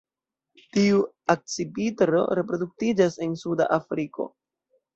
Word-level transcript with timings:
Tiu 0.77 1.01
akcipitro 1.33 2.23
reproduktiĝas 2.41 3.21
en 3.29 3.39
suda 3.45 3.71
Afriko. 3.81 4.31